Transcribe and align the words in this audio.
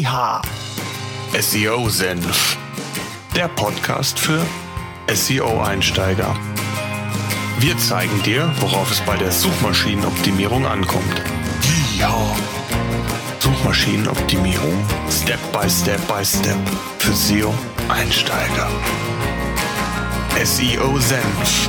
Yeehaw! 0.00 0.40
SEO 1.38 1.90
Senf. 1.90 2.56
Der 3.36 3.48
Podcast 3.48 4.18
für 4.18 4.40
SEO-Einsteiger. 5.12 6.34
Wir 7.58 7.76
zeigen 7.76 8.22
dir, 8.22 8.50
worauf 8.60 8.90
es 8.90 9.02
bei 9.02 9.18
der 9.18 9.30
Suchmaschinenoptimierung 9.30 10.64
ankommt. 10.64 11.22
Yeehaw! 11.98 12.34
Suchmaschinenoptimierung 13.40 14.72
Step 15.10 15.38
by 15.52 15.68
Step 15.68 16.00
by 16.08 16.24
Step 16.24 16.56
für 16.98 17.12
SEO-Einsteiger. 17.12 18.68
SEO 20.42 20.98
Senf. 20.98 21.68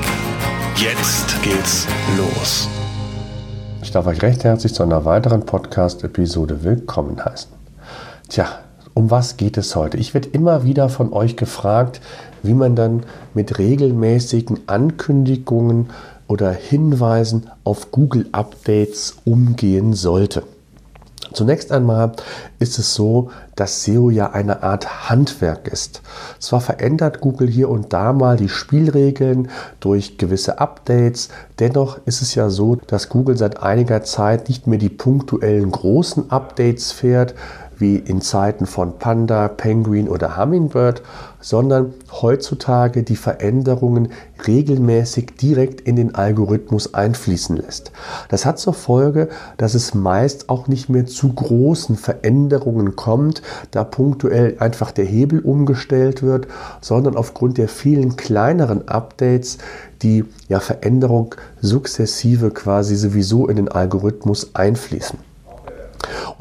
Jetzt 0.78 1.44
geht's 1.44 1.86
los. 2.16 2.70
Ich 3.82 3.92
darf 3.92 4.08
euch 4.08 4.22
recht 4.22 4.46
herzlich 4.46 4.74
zu 4.74 4.84
einer 4.84 5.04
weiteren 5.04 5.46
Podcast-Episode 5.46 6.64
willkommen 6.64 7.26
heißen. 7.26 7.61
Tja, 8.32 8.48
um 8.94 9.12
was 9.12 9.36
geht 9.36 9.58
es 9.58 9.76
heute? 9.76 9.98
Ich 9.98 10.14
werde 10.14 10.30
immer 10.30 10.64
wieder 10.64 10.88
von 10.88 11.12
euch 11.12 11.36
gefragt, 11.36 12.00
wie 12.44 12.54
man 12.54 12.78
dann 12.78 13.04
mit 13.34 13.60
regelmäßigen 13.60 14.62
Ankündigungen 14.68 15.90
oder 16.30 16.54
Hinweisen 16.54 17.50
auf 17.66 17.92
Google-Updates 17.92 19.18
umgehen 19.26 19.92
sollte. 19.92 20.44
Zunächst 21.34 21.74
einmal 21.74 22.14
ist 22.60 22.80
es 22.80 22.94
so, 22.94 23.32
dass 23.56 23.84
SEO 23.84 24.10
ja 24.10 24.32
eine 24.32 24.64
Art 24.64 25.10
Handwerk 25.10 25.68
ist. 25.68 26.02
Zwar 26.40 26.62
verändert 26.62 27.20
Google 27.22 27.50
hier 27.50 27.70
und 27.70 27.92
da 27.92 28.12
mal 28.14 28.38
die 28.38 28.50
Spielregeln 28.50 29.50
durch 29.82 30.18
gewisse 30.18 30.60
Updates, 30.60 31.30
dennoch 31.60 32.00
ist 32.06 32.22
es 32.22 32.36
ja 32.36 32.50
so, 32.50 32.76
dass 32.88 33.10
Google 33.10 33.38
seit 33.38 33.62
einiger 33.62 34.04
Zeit 34.04 34.48
nicht 34.48 34.68
mehr 34.68 34.80
die 34.80 34.90
punktuellen 34.90 35.72
großen 35.72 36.32
Updates 36.32 36.92
fährt, 36.92 37.34
wie 37.82 37.98
in 37.98 38.22
Zeiten 38.22 38.66
von 38.66 39.00
Panda, 39.00 39.48
Penguin 39.48 40.08
oder 40.08 40.38
Hummingbird, 40.38 41.02
sondern 41.42 41.94
heutzutage 42.12 43.04
die 43.04 43.16
Veränderungen 43.16 44.10
regelmäßig 44.48 45.36
direkt 45.42 45.82
in 45.82 45.96
den 45.96 46.16
Algorithmus 46.16 46.94
einfließen 46.94 47.58
lässt. 47.58 47.92
Das 48.30 48.46
hat 48.46 48.60
zur 48.60 48.74
Folge, 48.74 49.30
dass 49.58 49.74
es 49.74 49.94
meist 49.94 50.50
auch 50.50 50.68
nicht 50.68 50.88
mehr 50.88 51.08
zu 51.08 51.34
großen 51.34 51.98
Veränderungen 51.98 52.96
kommt, 52.96 53.42
da 53.72 53.84
punktuell 53.84 54.58
einfach 54.60 54.92
der 54.92 55.06
Hebel 55.06 55.40
umgestellt 55.40 56.24
wird, 56.24 56.48
sondern 56.80 57.18
aufgrund 57.18 57.58
der 57.58 57.68
vielen 57.68 58.16
kleineren 58.16 58.88
Updates 58.88 59.58
die 60.02 60.26
ja, 60.48 60.60
Veränderung 60.60 61.36
sukzessive 61.62 62.52
quasi 62.52 62.96
sowieso 62.96 63.48
in 63.48 63.56
den 63.58 63.68
Algorithmus 63.68 64.56
einfließen. 64.56 65.31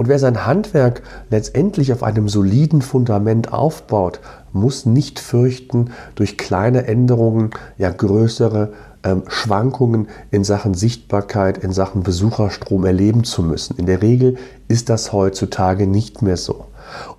Und 0.00 0.08
wer 0.08 0.18
sein 0.18 0.46
Handwerk 0.46 1.02
letztendlich 1.28 1.92
auf 1.92 2.02
einem 2.02 2.26
soliden 2.26 2.80
Fundament 2.80 3.52
aufbaut, 3.52 4.20
muss 4.50 4.86
nicht 4.86 5.20
fürchten, 5.20 5.90
durch 6.14 6.38
kleine 6.38 6.86
Änderungen 6.86 7.50
ja 7.76 7.90
größere 7.90 8.72
ähm, 9.02 9.24
Schwankungen 9.28 10.08
in 10.30 10.42
Sachen 10.42 10.72
Sichtbarkeit, 10.72 11.58
in 11.58 11.72
Sachen 11.72 12.02
Besucherstrom 12.02 12.86
erleben 12.86 13.24
zu 13.24 13.42
müssen. 13.42 13.76
In 13.76 13.84
der 13.84 14.00
Regel 14.00 14.38
ist 14.68 14.88
das 14.88 15.12
heutzutage 15.12 15.86
nicht 15.86 16.22
mehr 16.22 16.38
so. 16.38 16.64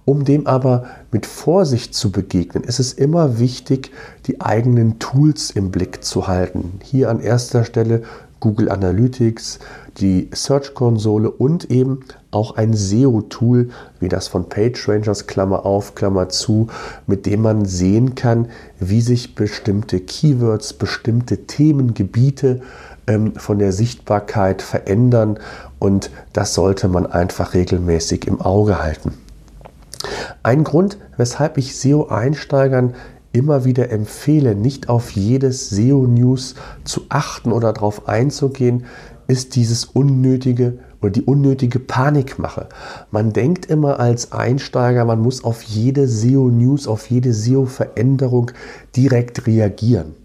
Um 0.04 0.26
dem 0.26 0.48
aber 0.48 0.86
mit 1.12 1.28
Vorsicht 1.28 1.94
zu 1.94 2.12
begegnen, 2.12 2.64
ist 2.64 2.80
es 2.80 2.94
immer 2.94 3.38
wichtig, 3.38 3.92
die 4.26 4.42
eigenen 4.42 4.98
Tools 4.98 5.52
im 5.52 5.70
Blick 5.70 6.04
zu 6.04 6.28
halten. 6.28 6.80
Hier 6.82 7.12
an 7.12 7.20
erster 7.20 7.64
Stelle 7.64 8.02
Google 8.42 8.70
Analytics, 8.70 9.59
die 9.97 10.30
Search-Konsole 10.34 11.31
und 11.31 11.72
eben 11.72 12.02
auch 12.31 12.58
ein 12.58 12.73
SEO-Tool 12.73 13.70
wie 14.02 14.09
das 14.09 14.28
von 14.28 14.50
PageRangers, 14.50 15.28
Klammer 15.28 15.66
auf, 15.66 15.95
Klammer 15.95 16.28
zu, 16.28 16.67
mit 17.08 17.25
dem 17.25 17.44
man 17.44 17.66
sehen 17.66 18.16
kann, 18.16 18.50
wie 18.80 19.00
sich 19.00 19.36
bestimmte 19.36 20.02
Keywords, 20.02 20.73
bestimmte 20.73 21.45
Themengebiete 21.45 22.62
ähm, 23.07 23.35
von 23.35 23.59
der 23.59 23.72
Sichtbarkeit 23.72 24.62
verändern 24.62 25.40
und 25.80 26.12
das 26.34 26.53
sollte 26.53 26.88
man 26.88 27.06
einfach 27.06 27.53
regelmäßig 27.53 28.28
im 28.28 28.41
Auge 28.41 28.81
halten. 28.81 29.13
Ein 30.44 30.63
Grund, 30.63 30.97
weshalb 31.18 31.57
ich 31.57 31.78
SEO-Einsteigern 31.78 32.96
immer 33.34 33.66
wieder 33.66 33.92
empfehle, 33.92 34.56
nicht 34.56 34.90
auf 34.90 35.12
jedes 35.12 35.69
SEO-News 35.69 36.56
zu 36.84 37.02
achten 37.09 37.52
oder 37.52 37.74
darauf 37.74 38.08
einzugehen, 38.08 38.86
ist 39.28 39.56
dieses 39.56 39.86
unnötige 39.86 40.80
oder 41.02 41.12
die 41.12 41.24
unnötige 41.24 41.80
Panikmache. 41.80 42.68
Man 43.09 43.34
denkt 43.34 43.66
immer 43.66 44.00
als 44.00 44.31
Einsteiger, 44.31 45.06
man 45.06 45.22
muss 45.22 45.44
auf 45.44 45.64
jede 45.64 46.08
SEO-News, 46.08 46.88
auf 46.88 47.09
jede 47.09 47.34
SEO-Veränderung 47.34 48.52
direkt 48.96 49.48
reagieren. 49.48 50.16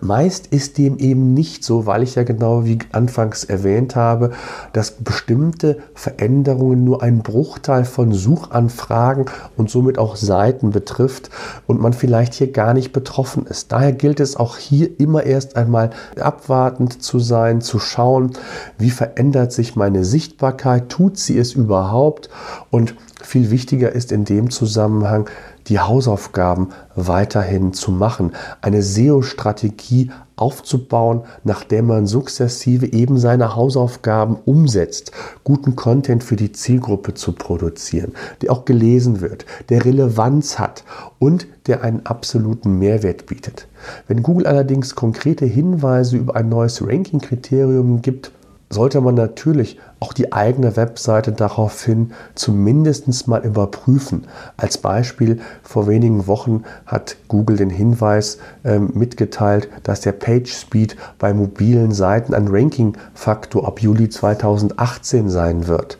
Meist 0.00 0.46
ist 0.48 0.78
dem 0.78 0.98
eben 0.98 1.34
nicht 1.34 1.64
so, 1.64 1.86
weil 1.86 2.02
ich 2.02 2.14
ja 2.14 2.22
genau 2.22 2.64
wie 2.64 2.78
anfangs 2.92 3.44
erwähnt 3.44 3.96
habe, 3.96 4.30
dass 4.72 4.92
bestimmte 4.92 5.78
Veränderungen 5.94 6.84
nur 6.84 7.02
einen 7.02 7.22
Bruchteil 7.22 7.84
von 7.84 8.12
Suchanfragen 8.12 9.26
und 9.56 9.70
somit 9.70 9.98
auch 9.98 10.16
Seiten 10.16 10.70
betrifft 10.70 11.30
und 11.66 11.80
man 11.80 11.92
vielleicht 11.92 12.34
hier 12.34 12.50
gar 12.50 12.74
nicht 12.74 12.92
betroffen 12.92 13.46
ist. 13.46 13.72
Daher 13.72 13.92
gilt 13.92 14.20
es 14.20 14.36
auch 14.36 14.56
hier 14.56 14.98
immer 14.98 15.24
erst 15.24 15.56
einmal 15.56 15.90
abwartend 16.18 17.02
zu 17.02 17.18
sein, 17.18 17.60
zu 17.60 17.78
schauen, 17.78 18.32
wie 18.78 18.90
verändert 18.90 19.52
sich 19.52 19.76
meine 19.76 20.04
Sichtbarkeit, 20.04 20.88
tut 20.88 21.18
sie 21.18 21.38
es 21.38 21.52
überhaupt 21.52 22.30
und 22.70 22.94
viel 23.22 23.50
wichtiger 23.50 23.92
ist 23.92 24.12
in 24.12 24.24
dem 24.24 24.50
Zusammenhang, 24.50 25.28
die 25.68 25.78
Hausaufgaben 25.78 26.68
weiterhin 26.94 27.72
zu 27.72 27.92
machen, 27.92 28.32
eine 28.60 28.82
SEO-Strategie 28.82 30.10
aufzubauen, 30.36 31.22
nach 31.44 31.64
der 31.64 31.82
man 31.82 32.06
sukzessive 32.06 32.92
eben 32.92 33.18
seine 33.18 33.54
Hausaufgaben 33.54 34.36
umsetzt, 34.44 35.12
guten 35.44 35.76
Content 35.76 36.24
für 36.24 36.36
die 36.36 36.52
Zielgruppe 36.52 37.14
zu 37.14 37.32
produzieren, 37.32 38.12
der 38.40 38.52
auch 38.52 38.64
gelesen 38.64 39.20
wird, 39.20 39.44
der 39.68 39.84
Relevanz 39.84 40.58
hat 40.58 40.84
und 41.18 41.46
der 41.66 41.82
einen 41.82 42.06
absoluten 42.06 42.78
Mehrwert 42.78 43.26
bietet. 43.26 43.68
Wenn 44.08 44.22
Google 44.22 44.46
allerdings 44.46 44.94
konkrete 44.94 45.44
Hinweise 45.44 46.16
über 46.16 46.36
ein 46.36 46.48
neues 46.48 46.82
Ranking-Kriterium 46.82 48.00
gibt, 48.02 48.32
sollte 48.70 49.00
man 49.00 49.16
natürlich 49.16 49.78
auch 49.98 50.12
die 50.12 50.32
eigene 50.32 50.76
Webseite 50.76 51.32
daraufhin 51.32 52.12
zumindest 52.36 53.26
mal 53.26 53.44
überprüfen. 53.44 54.26
Als 54.56 54.78
Beispiel, 54.78 55.40
vor 55.62 55.88
wenigen 55.88 56.28
Wochen 56.28 56.62
hat 56.86 57.16
Google 57.26 57.56
den 57.56 57.70
Hinweis 57.70 58.38
äh, 58.62 58.78
mitgeteilt, 58.78 59.68
dass 59.82 60.00
der 60.00 60.12
Page 60.12 60.50
Speed 60.50 60.96
bei 61.18 61.34
mobilen 61.34 61.92
Seiten 61.92 62.32
ein 62.32 62.48
Ranking-Faktor 62.48 63.66
ab 63.66 63.82
Juli 63.82 64.08
2018 64.08 65.28
sein 65.28 65.66
wird. 65.66 65.98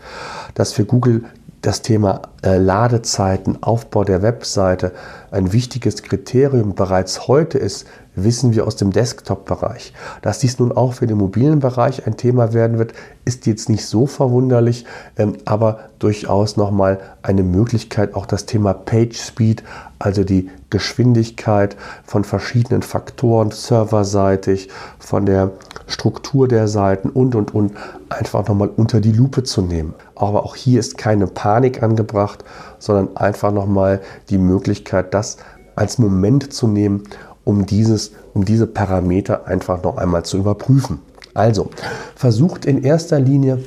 Dass 0.54 0.72
für 0.72 0.84
Google 0.84 1.24
das 1.62 1.82
Thema 1.82 2.22
Ladezeiten, 2.42 3.62
Aufbau 3.62 4.04
der 4.04 4.22
Webseite 4.22 4.92
ein 5.30 5.52
wichtiges 5.52 6.02
Kriterium 6.02 6.74
bereits 6.74 7.28
heute 7.28 7.58
ist, 7.58 7.86
wissen 8.16 8.54
wir 8.54 8.66
aus 8.66 8.76
dem 8.76 8.92
Desktop-Bereich. 8.92 9.92
Dass 10.22 10.38
dies 10.38 10.58
nun 10.58 10.72
auch 10.72 10.94
für 10.94 11.06
den 11.06 11.18
mobilen 11.18 11.60
Bereich 11.60 12.06
ein 12.06 12.16
Thema 12.16 12.52
werden 12.52 12.78
wird, 12.78 12.92
ist 13.24 13.46
jetzt 13.46 13.68
nicht 13.68 13.86
so 13.86 14.06
verwunderlich, 14.06 14.84
ähm, 15.16 15.36
aber 15.44 15.90
durchaus 15.98 16.56
nochmal 16.56 16.98
eine 17.22 17.42
Möglichkeit, 17.42 18.14
auch 18.14 18.26
das 18.26 18.46
Thema 18.46 18.74
Page 18.74 19.16
Speed, 19.16 19.62
also 19.98 20.24
die 20.24 20.50
Geschwindigkeit 20.70 21.76
von 22.04 22.24
verschiedenen 22.24 22.82
Faktoren, 22.82 23.50
serverseitig, 23.50 24.68
von 24.98 25.26
der 25.26 25.52
Struktur 25.86 26.48
der 26.48 26.68
Seiten 26.68 27.10
und, 27.10 27.34
und, 27.34 27.54
und, 27.54 27.72
einfach 28.08 28.46
nochmal 28.48 28.70
unter 28.76 29.00
die 29.00 29.12
Lupe 29.12 29.42
zu 29.42 29.62
nehmen. 29.62 29.94
Aber 30.16 30.44
auch 30.44 30.56
hier 30.56 30.80
ist 30.80 30.98
keine 30.98 31.26
Panik 31.26 31.82
angebracht, 31.82 32.29
sondern 32.78 33.16
einfach 33.16 33.52
nochmal 33.52 34.00
die 34.28 34.38
Möglichkeit, 34.38 35.14
das 35.14 35.38
als 35.76 35.98
Moment 35.98 36.52
zu 36.52 36.66
nehmen 36.66 37.04
um, 37.44 37.66
dieses, 37.66 38.12
um 38.34 38.44
diese 38.44 38.66
Parameter 38.66 39.46
einfach 39.46 39.82
noch 39.82 39.96
einmal 39.96 40.24
zu 40.24 40.36
überprüfen. 40.36 41.00
Also 41.34 41.70
versucht 42.14 42.64
in 42.64 42.82
erster 42.82 43.18
Linie 43.18 43.62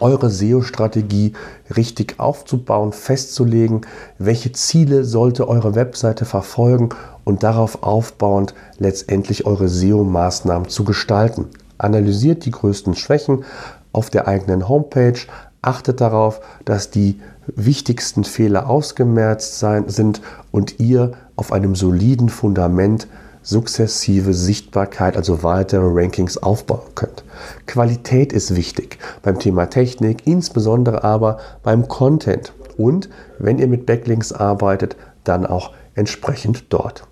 eure 0.00 0.30
SEO-Strategie 0.30 1.32
richtig 1.74 2.18
aufzubauen, 2.18 2.92
festzulegen, 2.92 3.82
welche 4.18 4.52
Ziele 4.52 5.04
sollte 5.04 5.48
eure 5.48 5.74
Webseite 5.74 6.24
verfolgen 6.24 6.90
und 7.24 7.42
darauf 7.42 7.82
aufbauend 7.82 8.54
letztendlich 8.78 9.46
eure 9.46 9.68
SEO-Maßnahmen 9.68 10.68
zu 10.68 10.84
gestalten. 10.84 11.46
Analysiert 11.78 12.44
die 12.44 12.50
größten 12.50 12.94
Schwächen 12.94 13.44
auf 13.92 14.10
der 14.10 14.28
eigenen 14.28 14.68
Homepage, 14.68 15.18
achtet 15.66 16.00
darauf, 16.00 16.40
dass 16.64 16.90
die 16.90 17.20
wichtigsten 17.54 18.24
Fehler 18.24 18.68
ausgemerzt 18.68 19.58
sein, 19.58 19.88
sind 19.88 20.20
und 20.50 20.80
ihr 20.80 21.12
auf 21.36 21.52
einem 21.52 21.74
soliden 21.74 22.28
Fundament 22.28 23.06
sukzessive 23.42 24.34
Sichtbarkeit, 24.34 25.16
also 25.16 25.44
weitere 25.44 25.84
Rankings 25.84 26.36
aufbauen 26.38 26.94
könnt. 26.96 27.24
Qualität 27.66 28.32
ist 28.32 28.56
wichtig 28.56 28.98
beim 29.22 29.38
Thema 29.38 29.66
Technik, 29.66 30.26
insbesondere 30.26 31.04
aber 31.04 31.38
beim 31.62 31.86
Content. 31.88 32.52
und 32.76 33.08
wenn 33.38 33.58
ihr 33.58 33.68
mit 33.68 33.86
Backlinks 33.86 34.32
arbeitet, 34.32 34.96
dann 35.24 35.46
auch 35.46 35.72
entsprechend 35.94 36.64
dort. 36.70 37.06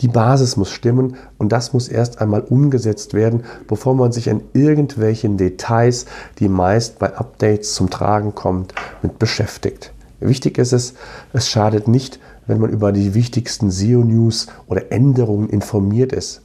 Die 0.00 0.08
Basis 0.08 0.56
muss 0.56 0.70
stimmen 0.70 1.16
und 1.38 1.52
das 1.52 1.72
muss 1.72 1.88
erst 1.88 2.20
einmal 2.20 2.40
umgesetzt 2.40 3.14
werden, 3.14 3.44
bevor 3.66 3.94
man 3.94 4.12
sich 4.12 4.30
an 4.30 4.42
irgendwelchen 4.52 5.36
Details, 5.36 6.06
die 6.38 6.48
meist 6.48 6.98
bei 6.98 7.16
Updates 7.16 7.74
zum 7.74 7.90
Tragen 7.90 8.34
kommen, 8.34 8.66
mit 9.02 9.18
beschäftigt. 9.18 9.92
Wichtig 10.20 10.58
ist 10.58 10.72
es, 10.72 10.94
es 11.32 11.48
schadet 11.48 11.86
nicht, 11.88 12.18
wenn 12.46 12.60
man 12.60 12.70
über 12.70 12.92
die 12.92 13.14
wichtigsten 13.14 13.70
SEO-News 13.70 14.48
oder 14.66 14.90
Änderungen 14.90 15.48
informiert 15.48 16.12
ist. 16.12 16.42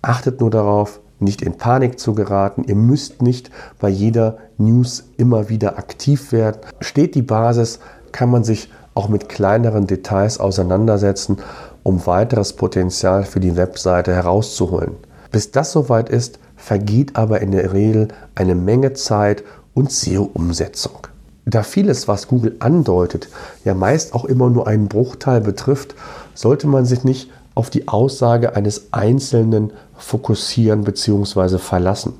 Achtet 0.00 0.40
nur 0.40 0.50
darauf, 0.50 1.00
nicht 1.20 1.42
in 1.42 1.56
Panik 1.56 2.00
zu 2.00 2.14
geraten. 2.14 2.64
Ihr 2.66 2.74
müsst 2.74 3.22
nicht 3.22 3.50
bei 3.78 3.88
jeder 3.88 4.38
News 4.58 5.04
immer 5.16 5.48
wieder 5.48 5.78
aktiv 5.78 6.32
werden. 6.32 6.60
Steht 6.80 7.14
die 7.14 7.22
Basis, 7.22 7.78
kann 8.10 8.30
man 8.30 8.42
sich 8.42 8.70
auch 8.94 9.08
mit 9.08 9.28
kleineren 9.28 9.86
Details 9.86 10.40
auseinandersetzen, 10.40 11.38
um 11.82 12.06
weiteres 12.06 12.52
Potenzial 12.52 13.24
für 13.24 13.40
die 13.40 13.56
Webseite 13.56 14.14
herauszuholen. 14.14 14.96
Bis 15.30 15.50
das 15.50 15.72
soweit 15.72 16.08
ist, 16.08 16.38
vergeht 16.56 17.16
aber 17.16 17.40
in 17.40 17.52
der 17.52 17.72
Regel 17.72 18.08
eine 18.34 18.54
Menge 18.54 18.92
Zeit 18.92 19.42
und 19.74 19.90
SEO-Umsetzung. 19.90 21.08
Da 21.44 21.64
vieles, 21.64 22.06
was 22.06 22.28
Google 22.28 22.56
andeutet, 22.60 23.28
ja 23.64 23.74
meist 23.74 24.14
auch 24.14 24.24
immer 24.24 24.48
nur 24.48 24.68
einen 24.68 24.88
Bruchteil 24.88 25.40
betrifft, 25.40 25.94
sollte 26.34 26.68
man 26.68 26.84
sich 26.84 27.02
nicht 27.02 27.30
auf 27.54 27.68
die 27.68 27.88
Aussage 27.88 28.54
eines 28.54 28.92
Einzelnen 28.92 29.72
fokussieren 29.96 30.84
bzw. 30.84 31.58
verlassen. 31.58 32.14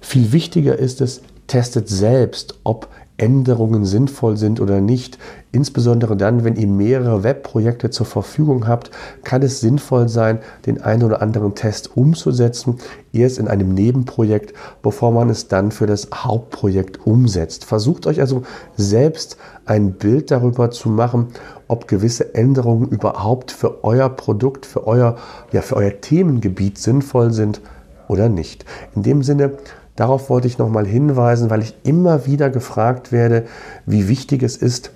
Viel 0.00 0.32
wichtiger 0.32 0.78
ist 0.78 1.00
es, 1.00 1.22
testet 1.48 1.88
selbst, 1.88 2.58
ob 2.62 2.88
Änderungen 3.18 3.84
sinnvoll 3.84 4.36
sind 4.36 4.60
oder 4.60 4.80
nicht. 4.80 5.18
Insbesondere 5.52 6.16
dann, 6.16 6.44
wenn 6.44 6.56
ihr 6.56 6.66
mehrere 6.66 7.22
Webprojekte 7.22 7.90
zur 7.90 8.04
Verfügung 8.04 8.66
habt, 8.66 8.90
kann 9.24 9.42
es 9.42 9.60
sinnvoll 9.60 10.08
sein, 10.08 10.40
den 10.66 10.82
einen 10.82 11.02
oder 11.02 11.22
anderen 11.22 11.54
Test 11.54 11.96
umzusetzen, 11.96 12.76
erst 13.12 13.38
in 13.38 13.48
einem 13.48 13.72
Nebenprojekt, 13.72 14.52
bevor 14.82 15.12
man 15.12 15.30
es 15.30 15.48
dann 15.48 15.70
für 15.70 15.86
das 15.86 16.08
Hauptprojekt 16.14 17.06
umsetzt. 17.06 17.64
Versucht 17.64 18.06
euch 18.06 18.20
also 18.20 18.42
selbst 18.76 19.38
ein 19.64 19.94
Bild 19.94 20.30
darüber 20.30 20.70
zu 20.70 20.90
machen, 20.90 21.28
ob 21.68 21.88
gewisse 21.88 22.34
Änderungen 22.34 22.88
überhaupt 22.88 23.50
für 23.50 23.82
euer 23.82 24.10
Produkt, 24.10 24.66
für 24.66 24.86
euer, 24.86 25.16
ja, 25.52 25.62
für 25.62 25.76
euer 25.76 26.00
Themengebiet 26.00 26.78
sinnvoll 26.78 27.32
sind 27.32 27.62
oder 28.08 28.28
nicht. 28.28 28.64
In 28.94 29.02
dem 29.02 29.22
Sinne, 29.22 29.52
Darauf 29.96 30.28
wollte 30.28 30.46
ich 30.46 30.58
nochmal 30.58 30.86
hinweisen, 30.86 31.50
weil 31.50 31.62
ich 31.62 31.74
immer 31.82 32.26
wieder 32.26 32.50
gefragt 32.50 33.12
werde, 33.12 33.46
wie 33.86 34.08
wichtig 34.08 34.42
es 34.42 34.56
ist, 34.56 34.92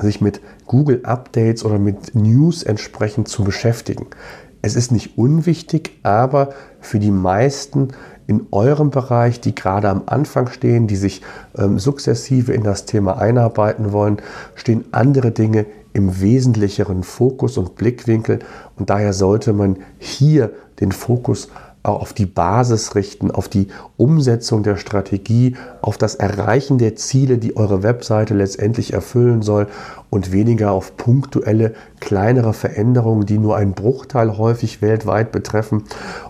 sich 0.00 0.20
mit 0.20 0.40
Google 0.66 1.00
Updates 1.04 1.64
oder 1.64 1.78
mit 1.78 2.14
News 2.14 2.62
entsprechend 2.62 3.28
zu 3.28 3.44
beschäftigen. 3.44 4.06
Es 4.62 4.76
ist 4.76 4.92
nicht 4.92 5.16
unwichtig, 5.16 5.98
aber 6.02 6.50
für 6.80 6.98
die 6.98 7.10
meisten 7.10 7.88
in 8.26 8.46
eurem 8.50 8.90
Bereich, 8.90 9.40
die 9.40 9.54
gerade 9.54 9.88
am 9.88 10.02
Anfang 10.06 10.48
stehen, 10.48 10.86
die 10.86 10.96
sich 10.96 11.22
ähm, 11.56 11.78
sukzessive 11.78 12.52
in 12.52 12.64
das 12.64 12.84
Thema 12.84 13.18
einarbeiten 13.18 13.92
wollen, 13.92 14.16
stehen 14.54 14.84
andere 14.90 15.30
Dinge 15.30 15.66
im 15.92 16.20
wesentlicheren 16.20 17.04
Fokus 17.04 17.56
und 17.56 17.76
Blickwinkel 17.76 18.40
und 18.76 18.90
daher 18.90 19.12
sollte 19.12 19.52
man 19.52 19.78
hier 19.98 20.50
den 20.80 20.92
Fokus 20.92 21.48
auch 21.86 22.00
auf 22.00 22.12
die 22.12 22.26
Basis 22.26 22.94
richten, 22.94 23.30
auf 23.30 23.48
die 23.48 23.68
Umsetzung 23.96 24.62
der 24.62 24.76
Strategie, 24.76 25.56
auf 25.82 25.98
das 25.98 26.14
Erreichen 26.14 26.78
der 26.78 26.96
Ziele, 26.96 27.38
die 27.38 27.56
eure 27.56 27.82
Webseite 27.82 28.34
letztendlich 28.34 28.92
erfüllen 28.92 29.42
soll 29.42 29.68
und 30.10 30.32
weniger 30.32 30.72
auf 30.72 30.96
punktuelle, 30.96 31.74
kleinere 32.00 32.52
Veränderungen, 32.52 33.26
die 33.26 33.38
nur 33.38 33.56
einen 33.56 33.72
Bruchteil 33.72 34.36
häufig 34.36 34.82
weltweit 34.82 35.32
betreffen 35.32 35.84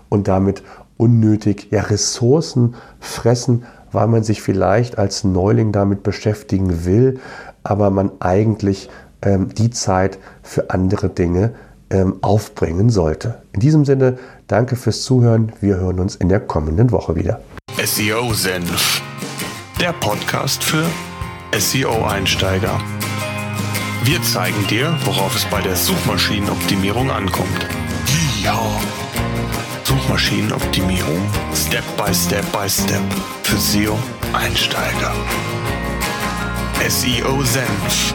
und 0.09 0.27
damit 0.27 0.63
unnötig 0.97 1.67
ja, 1.71 1.81
Ressourcen 1.81 2.75
fressen, 2.99 3.63
weil 3.91 4.07
man 4.07 4.23
sich 4.23 4.41
vielleicht 4.41 4.97
als 4.97 5.23
Neuling 5.23 5.71
damit 5.71 6.03
beschäftigen 6.03 6.85
will, 6.85 7.19
aber 7.63 7.89
man 7.89 8.11
eigentlich 8.19 8.89
ähm, 9.21 9.49
die 9.53 9.69
Zeit 9.69 10.19
für 10.43 10.69
andere 10.71 11.09
Dinge 11.09 11.53
ähm, 11.89 12.17
aufbringen 12.21 12.89
sollte. 12.89 13.41
In 13.53 13.59
diesem 13.59 13.85
Sinne, 13.85 14.17
danke 14.47 14.75
fürs 14.75 15.03
Zuhören. 15.03 15.51
Wir 15.61 15.77
hören 15.77 15.99
uns 15.99 16.15
in 16.15 16.29
der 16.29 16.39
kommenden 16.39 16.91
Woche 16.91 17.15
wieder. 17.15 17.41
SEO 17.83 18.33
Senf, 18.33 19.01
der 19.79 19.93
Podcast 19.93 20.63
für 20.63 20.85
SEO-Einsteiger. 21.57 22.79
Wir 24.03 24.21
zeigen 24.21 24.67
dir, 24.67 24.97
worauf 25.05 25.35
es 25.35 25.45
bei 25.45 25.61
der 25.61 25.75
Suchmaschinenoptimierung 25.75 27.11
ankommt. 27.11 27.67
Ja. 28.43 28.59
Suchmaschinenoptimierung 29.83 31.21
Step 31.53 31.83
by 31.97 32.13
Step 32.13 32.45
by 32.51 32.69
Step 32.69 33.01
für 33.43 33.57
SEO-Einsteiger. 33.57 35.13
SEO 36.87 37.43
Senf 37.43 38.13